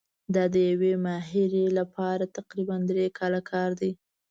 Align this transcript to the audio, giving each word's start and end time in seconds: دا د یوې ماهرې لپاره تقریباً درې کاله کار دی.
دا 0.35 0.43
د 0.53 0.55
یوې 0.71 0.93
ماهرې 1.05 1.65
لپاره 1.77 2.23
تقریباً 2.37 2.77
درې 2.89 3.05
کاله 3.17 3.41
کار 3.51 3.69
دی. 3.79 3.91